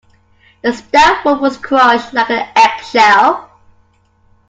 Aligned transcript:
The 0.63 0.73
stout 0.73 1.23
wood 1.23 1.41
was 1.41 1.57
crushed 1.59 2.11
like 2.11 2.31
an 2.31 2.49
eggshell. 2.55 3.51